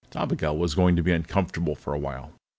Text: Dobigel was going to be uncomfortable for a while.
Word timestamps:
Dobigel 0.09 0.57
was 0.57 0.73
going 0.73 0.95
to 0.95 1.03
be 1.03 1.11
uncomfortable 1.11 1.75
for 1.75 1.93
a 1.93 1.99
while. 1.99 2.33